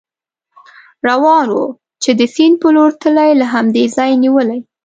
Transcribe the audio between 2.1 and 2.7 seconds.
د سیند په